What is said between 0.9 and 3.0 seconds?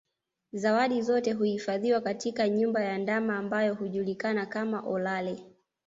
zote huhifadhiwa katika nyumba ya